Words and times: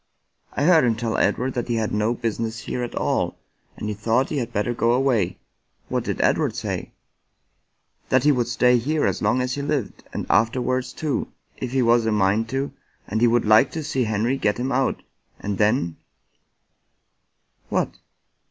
"I 0.57 0.63
heard 0.63 0.83
him 0.83 0.95
tell 0.95 1.15
Edward 1.15 1.53
that 1.53 1.67
he 1.67 1.75
had 1.75 1.91
no 1.91 2.15
business 2.15 2.61
here 2.61 2.81
at 2.81 2.95
all, 2.95 3.37
and 3.77 3.87
he 3.87 3.93
thought 3.93 4.29
he 4.29 4.39
had 4.39 4.51
better 4.51 4.73
go 4.73 4.93
away."" 4.93 5.37
What 5.89 6.05
did 6.05 6.19
Edward 6.21 6.55
say?"" 6.55 6.91
That 8.09 8.23
he 8.23 8.31
would 8.31 8.47
stay 8.47 8.79
here 8.79 9.05
as 9.05 9.21
long 9.21 9.41
as 9.41 9.53
he 9.53 9.61
lived 9.61 10.03
and 10.11 10.25
after 10.27 10.59
49 10.59 10.63
American 10.63 10.77
Mystery 10.79 10.97
Stories 10.97 11.13
wards, 11.13 11.29
too, 11.59 11.65
if 11.67 11.71
he 11.73 11.81
was 11.83 12.05
a 12.07 12.11
mind 12.11 12.49
to, 12.49 12.71
and 13.07 13.21
he 13.21 13.27
would 13.27 13.43
hke 13.43 13.69
to 13.69 13.83
see 13.83 14.05
Henrv 14.05 14.41
get 14.41 14.57
him 14.57 14.71
out; 14.71 15.03
and 15.39 15.59
then 15.59 15.97
""What 17.69 17.91